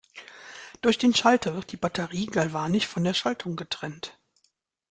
[0.81, 4.17] Durch den Schalter wird die Batterie galvanisch von der Schaltung getrennt.